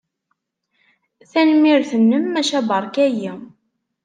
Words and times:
Tanemmirt-nnem, 1.31 2.23
maca 2.29 2.59
beṛka-iyi. 2.67 3.33